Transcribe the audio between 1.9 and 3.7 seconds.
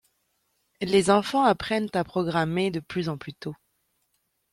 à programmer de plus en plus tôt.